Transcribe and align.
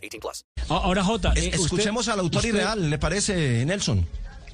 18 0.00 0.20
plus. 0.20 0.44
Ahora, 0.68 1.04
Jota, 1.04 1.32
eh, 1.36 1.46
usted- 1.48 1.54
escuchemos 1.60 2.08
al 2.08 2.20
autor 2.20 2.38
usted- 2.40 2.48
irreal, 2.50 2.90
¿le 2.90 2.98
parece, 2.98 3.64
Nelson? 3.66 4.06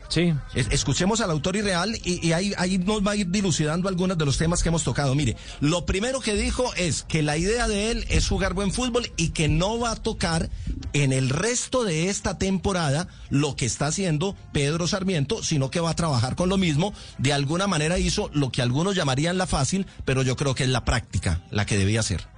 Sí. 0.08 0.32
Es- 0.54 0.68
escuchemos 0.70 1.20
al 1.20 1.32
autor 1.32 1.56
irreal 1.56 1.98
y, 2.04 2.24
y 2.24 2.32
ahí, 2.32 2.52
ahí 2.58 2.78
nos 2.78 3.04
va 3.04 3.10
a 3.10 3.16
ir 3.16 3.26
dilucidando 3.28 3.88
algunos 3.88 4.16
de 4.16 4.24
los 4.24 4.38
temas 4.38 4.62
que 4.62 4.68
hemos 4.68 4.84
tocado. 4.84 5.16
Mire, 5.16 5.36
lo 5.58 5.84
primero 5.84 6.20
que 6.20 6.34
dijo 6.34 6.72
es 6.76 7.02
que 7.02 7.24
la 7.24 7.36
idea 7.36 7.66
de 7.66 7.90
él 7.90 8.04
es 8.08 8.28
jugar 8.28 8.54
buen 8.54 8.70
fútbol 8.72 9.10
y 9.16 9.30
que 9.30 9.48
no 9.48 9.80
va 9.80 9.90
a 9.90 9.96
tocar 9.96 10.48
en 10.92 11.12
el 11.12 11.28
resto 11.28 11.82
de 11.82 12.08
esta 12.08 12.38
temporada 12.38 13.08
lo 13.30 13.56
que 13.56 13.66
está 13.66 13.88
haciendo 13.88 14.36
Pedro 14.52 14.86
Sarmiento, 14.86 15.42
sino 15.42 15.72
que 15.72 15.80
va 15.80 15.90
a 15.90 15.96
trabajar 15.96 16.36
con 16.36 16.48
lo 16.48 16.56
mismo. 16.56 16.94
De 17.18 17.32
alguna 17.32 17.66
manera 17.66 17.98
hizo 17.98 18.30
lo 18.32 18.52
que 18.52 18.62
algunos 18.62 18.94
llamarían 18.94 19.38
la 19.38 19.48
fácil, 19.48 19.86
pero 20.04 20.22
yo 20.22 20.36
creo 20.36 20.54
que 20.54 20.62
es 20.62 20.70
la 20.70 20.84
práctica 20.84 21.42
la 21.50 21.66
que 21.66 21.76
debía 21.76 21.98
hacer. 21.98 22.28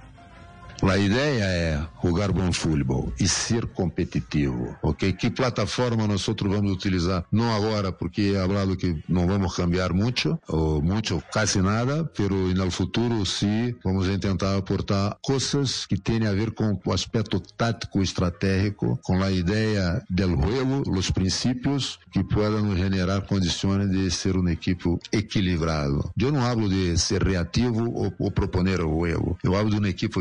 A 0.81 0.97
ideia 0.97 1.43
é 1.43 1.87
jogar 2.03 2.31
bom 2.31 2.51
futebol 2.53 3.11
e 3.19 3.27
ser 3.27 3.65
competitivo, 3.67 4.75
ok? 4.81 5.11
Que 5.13 5.29
plataforma 5.29 6.07
nós 6.07 6.25
vamos 6.25 6.71
utilizar? 6.71 7.25
Não 7.31 7.53
agora, 7.53 7.91
porque 7.91 8.33
é 8.35 8.41
hablado 8.41 8.77
que 8.77 9.03
não 9.07 9.27
vamos 9.27 9.55
cambiar 9.55 9.93
muito, 9.93 10.39
ou 10.47 10.81
muito, 10.81 11.21
quase 11.31 11.61
nada, 11.61 12.09
pero 12.15 12.35
no 12.35 12.71
futuro 12.71 13.25
sim, 13.25 13.75
vamos 13.83 14.07
tentar 14.19 14.57
aportar 14.57 15.17
coisas 15.21 15.85
que 15.85 15.97
tenham 15.97 16.31
a 16.31 16.35
ver 16.35 16.51
com 16.51 16.79
o 16.85 16.93
aspecto 16.93 17.39
tático 17.39 18.01
estratégico, 18.01 18.97
com 19.03 19.21
a 19.21 19.31
ideia 19.31 20.01
do 20.09 20.29
jogo, 20.29 20.97
os 20.97 21.11
princípios 21.11 21.99
que 22.11 22.23
nos 22.39 22.77
generar 22.77 23.21
condições 23.21 23.89
de 23.89 24.09
ser 24.09 24.37
um 24.37 24.47
equipo 24.47 24.99
equilibrado. 25.11 26.09
Eu 26.19 26.31
não 26.31 26.45
hablo 26.45 26.69
de 26.69 26.97
ser 26.97 27.21
reativo 27.21 27.91
ou, 27.91 28.13
ou 28.17 28.31
proponer 28.31 28.81
o 28.81 28.89
juego. 28.89 29.37
Eu 29.43 29.55
hablo 29.55 29.71
de 29.71 29.79
um 29.79 29.85
equipo 29.85 30.19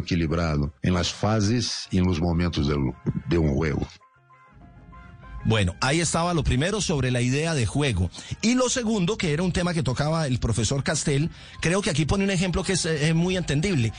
equilibrado 0.48 0.72
em 0.82 0.90
las 0.92 1.10
fases 1.10 1.88
e 1.92 2.00
nos 2.00 2.18
momentos 2.18 2.66
del- 2.66 2.92
de 3.28 3.38
um 3.38 3.54
juego. 3.54 3.86
Bueno, 5.44 5.74
ahí 5.80 6.00
estaba 6.00 6.34
lo 6.34 6.42
primero 6.42 6.80
sobre 6.80 7.10
la 7.10 7.20
idea 7.20 7.54
de 7.54 7.64
juego. 7.64 8.10
Y 8.42 8.54
lo 8.54 8.68
segundo, 8.68 9.16
que 9.16 9.32
era 9.32 9.42
un 9.42 9.52
tema 9.52 9.72
que 9.72 9.82
tocaba 9.82 10.26
el 10.26 10.38
profesor 10.40 10.82
Castel, 10.82 11.30
creo 11.60 11.80
que 11.80 11.90
aquí 11.90 12.04
pone 12.04 12.24
un 12.24 12.30
ejemplo 12.30 12.62
que 12.64 12.72
es, 12.74 12.84
eh, 12.84 13.14
muy 13.14 13.36
entendible. 13.36 13.92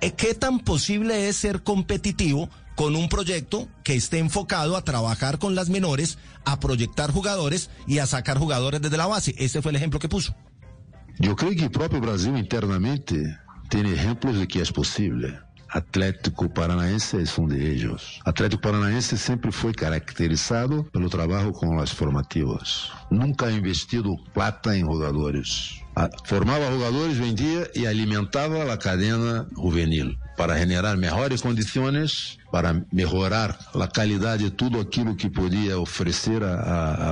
¿Qué, 0.00 0.12
qué 0.12 0.34
tan 0.34 0.60
posible 0.60 1.28
es 1.28 1.36
ser 1.36 1.62
competitivo 1.62 2.48
con 2.74 2.94
un 2.94 3.08
proyecto 3.08 3.68
que 3.82 3.96
esté 3.96 4.18
enfocado 4.18 4.76
a 4.76 4.84
trabajar 4.84 5.38
con 5.38 5.54
las 5.54 5.68
menores, 5.68 6.16
a 6.44 6.58
proyectar 6.60 7.10
jugadores 7.10 7.70
y 7.86 7.98
a 7.98 8.06
sacar 8.06 8.38
jugadores 8.38 8.80
desde 8.80 8.96
la 8.96 9.06
base? 9.08 9.34
Ese 9.36 9.60
fue 9.60 9.72
el 9.72 9.76
ejemplo 9.76 9.98
que 9.98 10.08
puso. 10.08 10.34
Eu 11.20 11.34
creio 11.34 11.56
que 11.56 11.66
o 11.66 11.70
próprio 11.70 12.00
Brasil 12.00 12.36
internamente 12.38 13.16
tem 13.68 13.84
exemplos 13.90 14.38
de 14.38 14.46
que 14.46 14.60
é 14.62 14.64
possível. 14.72 15.34
Atlético 15.70 16.48
Paranaense 16.48 17.20
es 17.20 17.36
uno 17.36 17.54
de 17.54 17.70
ellos. 17.70 18.20
Atlético 18.24 18.62
Paranaense 18.62 19.16
siempre 19.16 19.52
fue 19.52 19.74
caracterizado 19.74 20.84
pelo 20.90 21.08
trabajo 21.08 21.52
con 21.52 21.78
as 21.78 21.92
formativas. 21.92 22.90
Nunca 23.10 23.46
ha 23.46 23.52
investido 23.52 24.16
plata 24.32 24.74
en 24.74 24.86
jugadores. 24.86 25.82
Formaba 26.24 26.70
jugadores, 26.70 27.18
vendia 27.18 27.68
e 27.74 27.86
alimentava 27.86 28.72
a 28.72 28.78
cadena 28.78 29.46
juvenil 29.54 30.18
para 30.38 30.56
generar 30.56 30.96
melhores 30.96 31.42
condições, 31.42 32.38
para 32.52 32.80
melhorar 32.92 33.58
a 33.74 33.88
qualidade 33.88 34.44
de 34.44 34.50
tudo 34.50 34.80
aquilo 34.80 35.16
que 35.16 35.28
podia 35.28 35.78
oferecer 35.78 36.40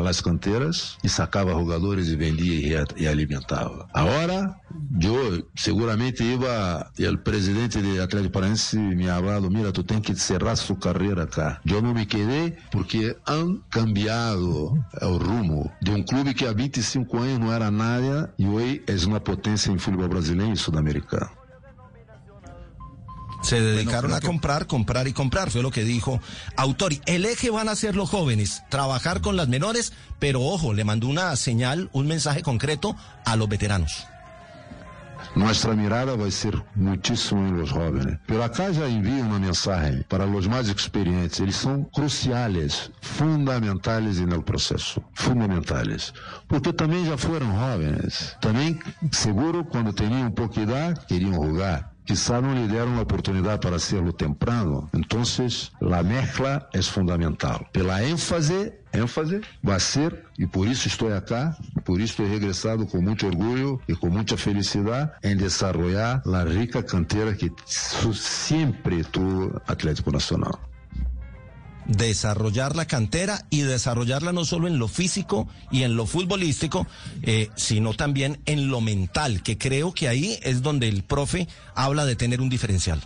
las 0.00 0.20
canteiras 0.20 0.96
e 1.02 1.08
sacava 1.08 1.50
jogadores 1.50 2.06
e 2.06 2.16
vendia 2.16 2.84
e, 2.96 3.02
e 3.02 3.08
alimentava. 3.08 3.88
Agora, 3.92 4.54
eu 5.02 5.44
seguramente 5.56 6.22
iba 6.22 6.88
e 6.96 7.06
o 7.06 7.18
presidente 7.18 7.82
de 7.82 8.00
Atlético 8.00 8.34
Paranaense 8.34 8.78
me 8.78 9.10
hablado, 9.10 9.50
mira, 9.50 9.72
tu 9.72 9.82
tem 9.82 10.00
que 10.00 10.14
cerrar 10.14 10.54
sua 10.54 10.76
carreira 10.76 11.24
acá. 11.24 11.60
Eu 11.66 11.82
não 11.82 11.92
me 11.92 12.06
quedei 12.06 12.54
porque 12.70 13.16
han 13.26 13.58
cambiado 13.70 14.78
o 15.02 15.16
rumo 15.16 15.70
de 15.82 15.90
um 15.90 16.02
clube 16.02 16.32
que 16.32 16.46
há 16.46 16.52
25 16.52 17.18
anos 17.18 17.38
não 17.40 17.52
era 17.52 17.72
nada 17.72 18.32
e 18.38 18.46
hoje 18.46 18.82
é 18.86 19.06
uma 19.06 19.18
potência 19.18 19.72
em 19.72 19.78
futebol 19.78 20.08
brasileiro 20.08 20.52
e 20.52 20.56
sul-americano. 20.56 21.45
Se 23.46 23.60
dedicaron 23.60 24.12
a 24.12 24.20
comprar, 24.20 24.66
comprar 24.66 25.06
y 25.06 25.12
comprar, 25.12 25.52
fue 25.52 25.62
lo 25.62 25.70
que 25.70 25.84
dijo 25.84 26.20
Autori. 26.56 27.00
El 27.06 27.24
eje 27.24 27.48
van 27.48 27.68
a 27.68 27.76
ser 27.76 27.94
los 27.94 28.10
jóvenes, 28.10 28.64
trabajar 28.70 29.20
con 29.20 29.36
las 29.36 29.46
menores, 29.46 29.92
pero 30.18 30.42
ojo, 30.42 30.74
le 30.74 30.82
mandó 30.82 31.06
una 31.06 31.36
señal, 31.36 31.88
un 31.92 32.08
mensaje 32.08 32.42
concreto 32.42 32.96
a 33.24 33.36
los 33.36 33.48
veteranos. 33.48 34.08
Nuestra 35.36 35.76
mirada 35.76 36.16
vai 36.16 36.32
ser 36.32 36.60
muitíssimo 36.74 37.46
em 37.46 37.52
los 37.52 37.70
jóvenes. 37.70 38.18
Pero 38.26 38.42
acá 38.42 38.72
já 38.72 38.88
envio 38.88 39.22
uma 39.22 39.38
mensagem 39.38 40.02
para 40.08 40.26
os 40.26 40.48
mais 40.48 40.68
experientes. 40.68 41.38
Eles 41.38 41.54
são 41.54 41.84
cruciais, 41.84 42.90
fundamentais 43.00 44.18
no 44.18 44.42
processo. 44.42 45.00
Fundamentais. 45.14 46.12
Porque 46.48 46.72
também 46.72 47.06
já 47.06 47.16
foram 47.16 47.46
jovens. 47.54 48.36
Também, 48.40 48.76
seguro, 49.12 49.64
quando 49.64 49.92
tinham 49.92 50.26
um 50.26 50.30
pouco 50.32 50.54
de 50.54 50.62
idade, 50.62 51.06
queriam 51.06 51.34
jogar. 51.34 51.95
Quizá 52.06 52.40
não 52.40 52.54
lhe 52.54 52.68
deram 52.68 52.96
a 52.98 53.02
oportunidade 53.02 53.60
para 53.60 53.78
serlo 53.80 54.12
temprano. 54.12 54.88
Então, 54.94 55.22
a 55.92 56.02
mezcla 56.04 56.68
é 56.72 56.80
fundamental. 56.80 57.66
Pela 57.72 58.02
ênfase, 58.04 58.72
ênfase 58.94 59.40
vai 59.62 59.80
ser, 59.80 60.24
e 60.38 60.46
por 60.46 60.68
isso 60.68 60.86
estou 60.86 61.12
acá, 61.12 61.56
por 61.84 62.00
isso 62.00 62.22
he 62.22 62.26
regressado 62.26 62.86
com 62.86 63.00
muito 63.02 63.26
orgulho 63.26 63.80
e 63.88 63.94
com 63.94 64.08
muita 64.08 64.36
felicidade 64.36 65.10
em 65.22 65.36
desarrollar 65.36 66.22
a 66.24 66.44
rica 66.44 66.82
canteira 66.82 67.34
que 67.34 67.52
sempre 67.66 69.02
tuvo 69.02 69.60
Atlético 69.66 70.12
Nacional. 70.12 70.60
Desarrollar 71.88 72.76
la 72.76 72.86
cantera 72.86 73.46
y 73.50 73.60
desarrollarla 73.60 74.32
no 74.32 74.44
solo 74.44 74.66
en 74.66 74.78
lo 74.78 74.88
físico 74.88 75.48
y 75.70 75.82
en 75.82 75.96
lo 75.96 76.06
futbolístico, 76.06 76.86
eh, 77.22 77.48
sino 77.56 77.94
también 77.94 78.38
en 78.46 78.68
lo 78.68 78.80
mental, 78.80 79.42
que 79.42 79.58
creo 79.58 79.92
que 79.92 80.08
ahí 80.08 80.38
es 80.42 80.62
donde 80.62 80.88
el 80.88 81.04
profe 81.04 81.48
habla 81.74 82.04
de 82.04 82.16
tener 82.16 82.40
un 82.40 82.48
diferencial. 82.48 83.00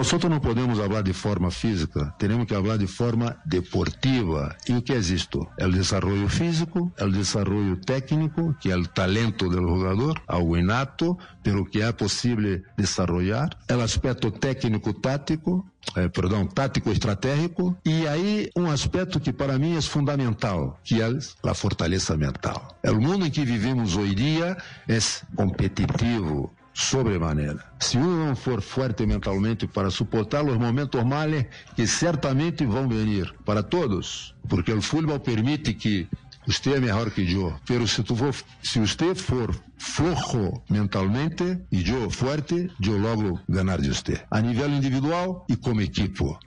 Nosotros 0.00 0.30
não 0.30 0.40
podemos 0.40 0.78
falar 0.78 1.02
de 1.02 1.12
forma 1.12 1.50
física, 1.50 2.14
temos 2.18 2.46
que 2.46 2.54
falar 2.54 2.78
de 2.78 2.86
forma 2.86 3.36
deportiva. 3.44 4.56
E 4.66 4.72
o 4.72 4.80
que 4.80 4.94
é 4.94 4.96
isto? 4.96 5.46
É 5.58 5.66
o 5.66 5.70
desenvolvimento 5.70 6.30
físico, 6.30 6.90
é 6.96 7.04
o 7.04 7.10
desenvolvimento 7.10 7.84
técnico, 7.84 8.56
que 8.58 8.70
é 8.70 8.76
o 8.78 8.86
talento 8.86 9.46
do 9.50 9.60
jogador, 9.60 10.18
algo 10.26 10.56
inato, 10.56 11.18
pero 11.42 11.66
que 11.66 11.82
é 11.82 11.92
possível 11.92 12.62
desenvolver. 12.78 13.50
É 13.68 13.76
o 13.76 13.82
aspecto 13.82 14.30
técnico-tático, 14.30 15.66
eh, 15.94 16.08
perdão, 16.08 16.46
tático-estratégico. 16.46 17.76
E 17.84 18.08
aí 18.08 18.48
um 18.56 18.70
aspecto 18.70 19.20
que 19.20 19.34
para 19.34 19.58
mim 19.58 19.76
é 19.76 19.82
fundamental, 19.82 20.80
que 20.82 21.02
é 21.02 21.10
a 21.44 21.52
fortaleza 21.52 22.16
mental. 22.16 22.74
O 22.84 22.94
mundo 22.94 23.26
em 23.26 23.30
que 23.30 23.44
vivemos 23.44 23.98
hoje 23.98 24.14
dia 24.14 24.56
é 24.88 24.98
competitivo, 25.36 26.50
sobremaneira. 26.80 27.62
Se 27.78 27.98
um 27.98 28.26
não 28.26 28.34
for 28.34 28.60
forte 28.62 29.04
mentalmente 29.06 29.66
para 29.66 29.90
suportar 29.90 30.44
os 30.44 30.56
momentos 30.56 31.04
males 31.04 31.46
que 31.76 31.86
certamente 31.86 32.64
vão 32.64 32.88
vir 32.88 33.34
para 33.44 33.62
todos, 33.62 34.34
porque 34.48 34.72
o 34.72 34.80
futebol 34.80 35.20
permite 35.20 35.74
que 35.74 36.08
você 36.46 36.74
é 36.74 36.80
melhor 36.80 37.10
que 37.10 37.30
eu, 37.32 37.54
pero 37.66 37.86
se 37.86 38.02
tu 38.02 38.16
for, 38.16 38.34
se 38.62 38.80
você 38.80 39.14
for 39.14 39.54
flojo 39.76 40.62
mentalmente 40.70 41.58
e 41.70 41.88
eu 41.88 42.10
forte, 42.10 42.70
eu 42.82 42.98
logo 42.98 43.38
ganar 43.48 43.80
de 43.80 43.92
você, 43.94 44.20
a 44.30 44.40
nível 44.40 44.68
individual 44.70 45.44
e 45.48 45.56
como 45.56 45.82
equipo. 45.82 46.38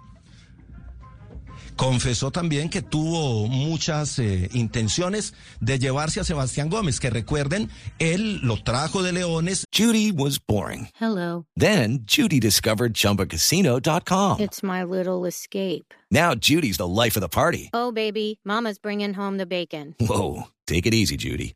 Confesó 1.76 2.32
también 2.32 2.70
que 2.70 2.82
tuvo 2.82 3.48
muchas 3.48 4.20
eh, 4.20 4.50
intenciones 4.54 5.34
de 5.60 5.80
llevarse 5.80 6.20
a 6.20 6.24
Sebastián 6.24 6.70
Gómez, 6.70 7.00
que 7.00 7.10
recuerden, 7.10 7.70
él 8.00 8.40
lo 8.42 8.62
trajo 8.62 9.04
de 9.04 9.12
Leones, 9.12 9.66
Judy 9.74 10.12
was 10.12 10.40
boring. 10.40 10.90
Hello. 11.00 11.46
Then 11.56 12.06
Judy 12.06 12.40
discovered 12.40 12.94
ChumbaCasino.com. 12.94 14.40
It's 14.40 14.62
my 14.64 14.84
little 14.84 15.26
escape. 15.26 15.94
Now 16.12 16.36
Judy's 16.36 16.78
the 16.78 16.88
life 16.88 17.16
of 17.18 17.22
the 17.22 17.30
party. 17.30 17.70
Oh, 17.74 17.92
baby, 17.92 18.40
Mama's 18.46 18.78
bringing 18.78 19.14
home 19.14 19.38
the 19.38 19.46
bacon. 19.48 19.96
Whoa, 20.00 20.44
take 20.68 20.86
it 20.86 20.94
easy, 20.94 21.18
Judy. 21.18 21.56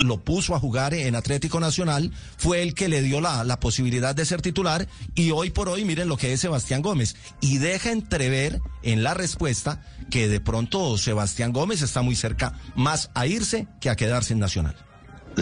Lo 0.00 0.18
puso 0.18 0.54
a 0.54 0.60
jugar 0.60 0.94
en 0.94 1.14
Atlético 1.14 1.60
Nacional, 1.60 2.10
fue 2.36 2.62
el 2.62 2.74
que 2.74 2.88
le 2.88 3.02
dio 3.02 3.20
la, 3.20 3.44
la 3.44 3.60
posibilidad 3.60 4.14
de 4.14 4.24
ser 4.24 4.42
titular 4.42 4.88
y 5.14 5.30
hoy 5.30 5.50
por 5.50 5.68
hoy 5.68 5.84
miren 5.84 6.08
lo 6.08 6.16
que 6.16 6.32
es 6.32 6.40
Sebastián 6.40 6.82
Gómez 6.82 7.16
y 7.40 7.58
deja 7.58 7.92
entrever 7.92 8.60
en 8.82 9.02
la 9.02 9.14
respuesta 9.14 9.82
que 10.10 10.28
de 10.28 10.40
pronto 10.40 10.98
Sebastián 10.98 11.52
Gómez 11.52 11.82
está 11.82 12.02
muy 12.02 12.16
cerca 12.16 12.54
más 12.74 13.10
a 13.14 13.26
irse 13.26 13.68
que 13.80 13.90
a 13.90 13.96
quedarse 13.96 14.32
en 14.32 14.40
Nacional. 14.40 14.89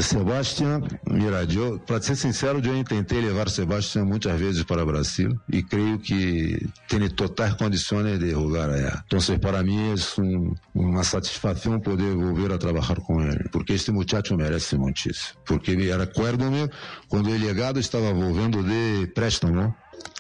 Sebastião 0.01 0.83
Miradio, 1.07 1.81
para 1.87 2.01
ser 2.01 2.17
sincero, 2.17 2.61
eu 2.65 2.85
tentei 2.85 3.21
levar 3.21 3.49
Sebastião 3.49 4.07
muitas 4.07 4.39
vezes 4.39 4.63
para 4.63 4.83
o 4.83 4.87
Brasil 4.87 5.39
e 5.53 5.63
creio 5.63 5.99
que 5.99 6.67
tem 6.89 7.09
totais 7.11 7.55
condições 7.55 8.19
de 8.19 8.31
jogar 8.31 8.71
allá. 8.71 9.05
Então, 9.07 9.39
para 9.39 9.63
mim 9.63 9.93
é 9.93 10.21
um, 10.21 10.55
uma 10.75 11.05
satisfação 11.05 11.79
poder 11.81 12.15
voltar 12.15 12.55
a 12.55 12.59
trabalhar 12.59 12.97
com 13.01 13.21
ele, 13.21 13.49
porque 13.51 13.73
este 13.75 13.91
muchacho 13.91 14.37
merece 14.37 14.77
muitíssimo. 14.77 15.39
Porque 15.45 15.77
me 15.77 15.91
recordo-me 15.91 16.71
quando 17.09 17.29
ele 17.31 17.49
é 17.49 17.59
chegado 17.59 17.81
estava 17.81 18.13
voltando 18.13 18.63
de 18.63 19.09
préstamo 19.09 19.75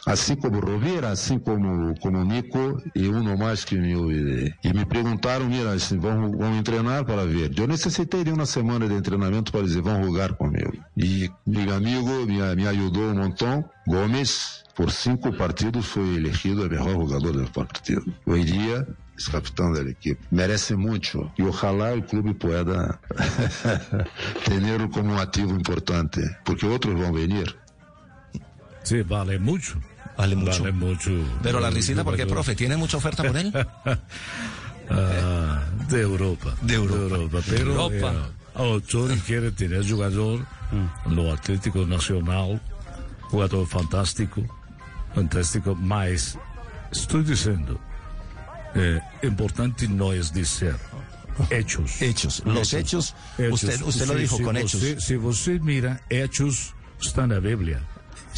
Assim 0.07 0.37
como 0.37 0.59
Rovira, 0.59 1.11
assim 1.11 1.39
como, 1.39 1.95
como 2.01 2.25
Nico 2.25 2.83
e 2.95 3.11
um 3.11 3.37
mais 3.37 3.63
que 3.63 3.77
me. 3.77 3.93
E 4.65 4.73
me 4.73 4.87
perguntaram, 4.87 5.45
mira, 5.47 5.73
assim, 5.73 5.99
vamos, 5.99 6.35
vamos 6.35 6.63
treinar 6.63 7.05
para 7.05 7.27
ver. 7.27 7.53
Eu 7.59 7.67
necessitei 7.67 8.25
de 8.25 8.33
uma 8.33 8.47
semana 8.47 8.89
de 8.89 9.03
treinamento 9.03 9.53
para 9.53 9.63
dizer, 9.63 9.83
vão 9.83 10.03
jogar 10.03 10.33
comigo. 10.33 10.73
E 10.97 11.31
meu 11.47 11.75
amigo 11.75 12.25
me, 12.25 12.39
me 12.57 12.67
ajudou 12.67 13.11
um 13.11 13.17
montão. 13.17 13.63
Gomes, 13.87 14.65
por 14.75 14.91
cinco 14.91 15.31
partidos, 15.33 15.85
foi 15.85 16.17
elegido 16.17 16.65
o 16.65 16.71
melhor 16.71 16.89
jogador 16.89 17.33
do 17.33 17.51
partido. 17.51 18.11
Hoje 18.25 18.45
dia, 18.45 18.89
es 19.19 19.29
capitão 19.29 19.73
da 19.73 19.83
equipe. 19.83 20.21
Merece 20.31 20.75
muito. 20.75 21.31
E 21.39 21.43
ojalá 21.43 21.93
o 21.95 22.03
clube 22.03 22.33
pueda 22.33 22.99
tenerlo 24.45 24.89
como 24.89 25.13
um 25.13 25.19
ativo 25.19 25.53
importante, 25.55 26.21
porque 26.45 26.65
outros 26.65 26.99
vão 26.99 27.13
vir. 27.13 27.55
Sí, 28.88 29.02
vale 29.02 29.38
mucho. 29.38 29.79
Vale 30.17 30.35
mucho. 30.35 30.62
Vale 30.62 30.73
mucho. 30.73 31.11
Pero 31.43 31.61
la 31.61 31.69
El 31.69 31.75
risita, 31.75 32.05
¿por 32.05 32.17
qué, 32.17 32.25
profe? 32.25 32.55
¿Tiene 32.55 32.79
mucha 32.79 32.96
oferta 32.96 33.23
por 33.23 33.37
él? 33.37 33.52
ah, 34.90 35.62
de 35.90 36.00
Europa. 36.00 36.55
De 36.62 36.75
Europa. 36.75 37.38
Pero 37.50 37.73
Europa. 37.73 38.14
eh, 38.14 38.32
Autori 38.55 39.19
quiere 39.19 39.50
tener 39.50 39.87
jugador 39.87 40.40
no 41.06 41.32
Atlético 41.32 41.87
Nacional, 41.87 42.61
jugador 43.31 43.67
fantástico, 43.67 44.43
fantástico, 45.14 45.75
mas 45.75 46.38
estoy 46.91 47.25
diciendo, 47.25 47.79
eh, 48.75 49.00
importante 49.23 49.87
no 49.87 50.14
es 50.14 50.32
decir, 50.32 50.75
hechos. 51.50 52.00
Hechos. 52.00 52.43
Los 52.46 52.73
hechos, 52.73 53.14
usted, 53.50 53.82
usted 53.82 54.06
lo 54.06 54.14
dijo 54.14 54.38
si 54.38 54.43
con 54.43 54.56
hechos. 54.56 54.82
Si 54.99 55.17
usted 55.17 55.61
mira, 55.61 56.00
hechos 56.08 56.75
están 57.00 57.25
en 57.25 57.31
la 57.31 57.41
Biblia. 57.41 57.82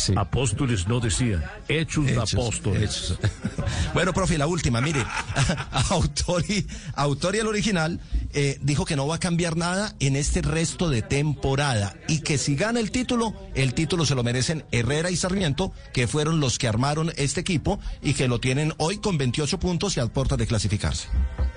Sí. 0.00 0.14
Apóstoles 0.16 0.88
no 0.88 0.98
decían, 0.98 1.44
hechos, 1.68 2.06
de 2.06 2.16
apóstoles. 2.16 2.82
hechos. 2.82 3.18
Bueno, 3.92 4.14
profe, 4.14 4.38
la 4.38 4.46
última, 4.46 4.80
mire, 4.80 5.04
Autori, 5.90 6.66
Autori 6.94 7.38
el 7.38 7.46
original 7.46 8.00
eh, 8.32 8.58
dijo 8.62 8.86
que 8.86 8.96
no 8.96 9.06
va 9.06 9.16
a 9.16 9.20
cambiar 9.20 9.58
nada 9.58 9.94
en 10.00 10.16
este 10.16 10.40
resto 10.40 10.88
de 10.88 11.02
temporada 11.02 11.94
y 12.08 12.20
que 12.20 12.38
si 12.38 12.56
gana 12.56 12.80
el 12.80 12.90
título, 12.90 13.34
el 13.54 13.74
título 13.74 14.06
se 14.06 14.14
lo 14.14 14.22
merecen 14.22 14.64
Herrera 14.72 15.10
y 15.10 15.16
Sarmiento, 15.16 15.72
que 15.92 16.06
fueron 16.06 16.40
los 16.40 16.58
que 16.58 16.68
armaron 16.68 17.12
este 17.16 17.40
equipo 17.40 17.78
y 18.00 18.14
que 18.14 18.26
lo 18.28 18.40
tienen 18.40 18.72
hoy 18.78 18.98
con 18.98 19.18
28 19.18 19.58
puntos 19.60 19.96
y 19.96 20.00
a 20.00 20.06
puertas 20.06 20.38
de 20.38 20.46
clasificarse. 20.46 21.08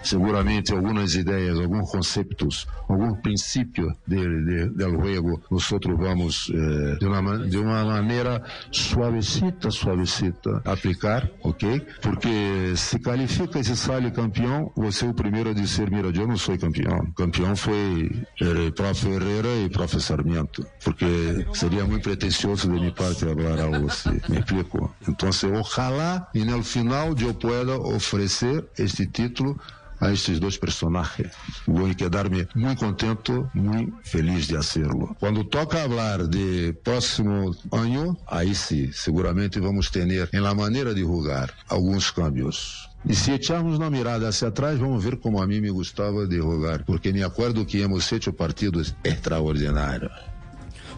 Seguramente 0.04 0.74
algumas 0.74 1.16
ideias, 1.16 1.58
alguns 1.60 1.90
conceitos, 1.92 2.66
algum 2.88 3.16
princípio 3.22 3.88
de, 4.06 4.18
de, 4.46 4.70
del 4.76 4.92
juego, 5.00 5.42
nosotros 5.50 5.98
vamos 5.98 6.52
eh, 6.54 6.98
de, 7.00 7.06
uma, 7.08 7.22
ma- 7.22 7.38
de 7.38 7.58
uma 7.58 7.84
maneira 7.86 8.42
suavecita, 8.72 9.72
suavecita 9.72 10.62
aplicar, 10.66 11.28
ok? 11.44 11.86
Porque 12.02 12.74
se 12.76 13.00
qualifica 13.00 13.60
e 13.60 13.64
se 13.64 13.76
sai 13.76 14.12
campeão, 14.12 14.72
você 14.76 15.06
é 15.06 15.10
o 15.10 15.14
primeiro 15.14 15.50
a 15.50 15.54
dizer, 15.54 15.90
mira, 15.90 16.10
eu 16.10 16.28
não 16.28 16.38
sou 16.38 16.58
campeão. 16.58 17.00
Campeão 17.16 17.56
foi 17.56 18.10
o 18.42 18.72
prof. 18.74 19.08
Herrera 19.08 19.48
e 19.66 19.70
prof. 19.70 19.94
Sarmiento, 20.02 20.66
porque 20.84 21.06
seria 21.54 21.86
muito 21.86 22.04
pretencioso 22.04 22.68
de 22.68 22.80
minha 22.80 22.92
parte 22.92 23.20
falar 23.26 23.60
algo 23.60 23.88
assim, 23.88 24.10
me 24.28 24.40
explico? 24.40 24.96
Então, 25.08 25.30
ojalá 25.60 26.28
e 26.34 26.44
no 26.44 26.64
final 26.64 27.14
eu 27.20 27.34
pueda 27.34 27.78
oferecer 27.78 28.66
este 28.78 29.06
título 29.08 29.56
a 30.04 30.12
estes 30.12 30.40
dois 30.40 30.58
personagens. 30.58 31.32
Vou 31.66 31.94
quedar-me 31.96 32.48
muito 32.56 32.80
contento, 32.80 33.50
muito 33.54 33.94
feliz 34.04 34.48
de 34.48 34.58
hacerlo. 34.58 35.16
Quando 35.20 35.44
toca 35.44 35.78
falar 35.78 36.28
de 36.28 36.74
próximo 36.84 37.56
ano, 37.72 38.18
aí 38.28 38.54
sim, 38.54 38.92
seguramente 38.92 39.60
vamos 39.60 39.90
ter, 39.90 40.04
em 40.34 40.40
la 40.40 40.54
maneira 40.54 40.94
de 40.94 41.02
jogar, 41.02 41.54
alguns 41.70 42.12
cambios. 42.12 42.90
E 43.06 43.14
se 43.14 43.32
echarmos 43.32 43.78
uma 43.78 43.90
mirada 43.90 44.30
hacia 44.30 44.48
atrás, 44.48 44.80
vamos 44.80 45.04
ver 45.04 45.18
como 45.18 45.42
a 45.42 45.48
mim 45.48 45.60
me 45.60 45.70
gostava 45.70 46.26
de 46.26 46.38
jogar, 46.38 46.84
porque 46.86 47.12
me 47.12 47.22
acuerdo 47.22 47.66
que 47.66 47.82
hemos 47.82 48.10
hecho 48.12 48.32
partidos 48.32 48.96
extraordinários. 49.04 50.33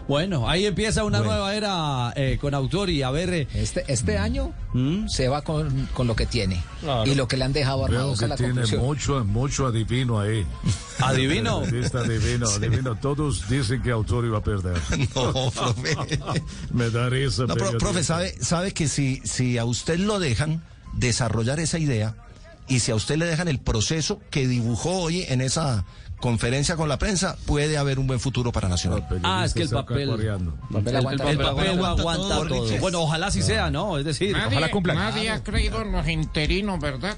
Bueno, 0.08 0.48
ahí 0.48 0.66
empieza 0.66 1.02
una 1.02 1.18
nueva 1.20 1.54
era 1.54 2.12
eh, 2.14 2.38
con 2.40 2.54
Autori. 2.54 3.02
A 3.02 3.10
ver, 3.10 3.34
eh, 3.34 3.48
Este, 3.54 3.84
este 3.88 4.18
año 4.18 4.52
se 5.08 5.26
va 5.28 5.42
con, 5.42 5.88
con 5.94 6.06
lo 6.06 6.14
que 6.14 6.26
tiene 6.26 6.62
Claro. 6.80 7.10
y 7.10 7.14
lo 7.14 7.26
que 7.26 7.36
le 7.36 7.44
han 7.44 7.52
dejado 7.52 7.78
Veo 7.78 7.86
armado. 7.86 8.12
Esa 8.12 8.24
que 8.24 8.28
la 8.28 8.36
tiene 8.36 8.52
conclusión. 8.52 8.80
mucho, 8.82 9.24
mucho 9.24 9.66
adivino 9.66 10.20
ahí. 10.20 10.46
¿Adivino? 11.00 11.62
Está 11.64 12.00
adivino, 12.00 12.48
adivino. 12.48 12.94
Todos 12.96 13.48
dicen 13.48 13.82
que 13.82 13.90
Autor 13.90 14.24
iba 14.26 14.38
a 14.38 14.42
perder. 14.42 14.76
No, 15.14 15.50
profe. 15.50 15.96
Me 16.72 16.90
da 16.90 17.08
risa. 17.08 17.44
No, 17.46 17.54
profe, 17.56 18.04
sabe, 18.04 18.34
sabe 18.40 18.72
que 18.72 18.86
si, 18.88 19.20
si 19.24 19.58
a 19.58 19.64
usted 19.64 19.98
lo 19.98 20.18
dejan 20.20 20.62
desarrollar 20.94 21.58
esa 21.60 21.78
idea 21.78 22.14
y 22.68 22.80
si 22.80 22.92
a 22.92 22.94
usted 22.94 23.16
le 23.16 23.26
dejan 23.26 23.48
el 23.48 23.58
proceso 23.58 24.20
que 24.30 24.46
dibujó 24.46 25.02
hoy 25.02 25.24
en 25.28 25.40
esa 25.40 25.84
conferencia 26.20 26.76
con 26.76 26.88
la 26.88 26.98
prensa, 26.98 27.36
puede 27.46 27.76
haber 27.76 27.98
un 27.98 28.06
buen 28.06 28.20
futuro 28.20 28.52
para 28.52 28.68
Nacional. 28.68 29.06
Ah, 29.22 29.44
es 29.44 29.54
que 29.54 29.62
el 29.62 29.68
papel. 29.68 30.08
El, 30.08 30.96
aguanta 30.96 31.30
el 31.30 31.38
papel 31.38 31.68
aguanta 31.68 32.00
aguanta 32.00 32.48
todo. 32.48 32.78
Bueno, 32.80 33.02
ojalá 33.02 33.26
así 33.26 33.42
sea, 33.42 33.70
¿no? 33.70 33.98
Es 33.98 34.04
decir, 34.04 34.34
ojalá 34.34 34.70
cumpla. 34.70 34.94
Nadie 34.94 35.30
ha 35.30 35.42
creído 35.42 35.82
en 35.82 35.92
los 35.92 36.08
interinos, 36.08 36.80
¿verdad? 36.80 37.16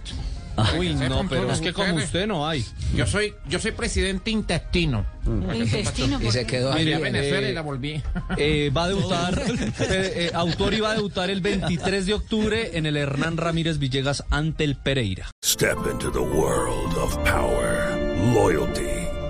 Uy, 0.79 0.95
no, 0.95 1.27
pero 1.29 1.51
es 1.53 1.61
que 1.61 1.73
como 1.73 1.95
usted 1.95 2.27
no 2.27 2.47
hay. 2.47 2.65
Yo 2.95 3.07
soy, 3.07 3.35
yo 3.49 3.59
soy 3.59 3.73
presidente 3.73 4.31
intestino. 4.31 5.07
Intestino. 5.55 6.21
Y 6.23 6.31
se 6.31 6.47
quedó 6.47 6.73
ahí. 6.73 6.93
a 6.93 6.99
Venezuela 6.99 7.47
eh, 7.47 7.51
y 7.51 7.55
la 7.55 7.61
volví. 7.63 8.03
Eh, 8.37 8.71
va 8.75 8.85
a 8.85 8.89
debutar, 8.89 9.43
eh, 9.49 9.73
eh, 9.81 10.31
Autori 10.35 10.81
va 10.81 10.93
a 10.93 10.95
debutar 10.95 11.31
el 11.31 11.41
23 11.41 12.07
de 12.07 12.15
octubre 12.15 12.71
en 12.75 12.87
el 12.87 12.97
Hernán 12.97 13.37
Ramírez 13.37 13.79
Villegas 13.79 14.25
ante 14.31 14.65
el 14.65 14.77
Pereira. 14.77 15.31
Step 15.45 15.79
into 15.91 16.11
the 16.11 16.19
world 16.19 16.97
of 16.97 17.17
power, 17.25 17.97
loyalty, 18.35 18.98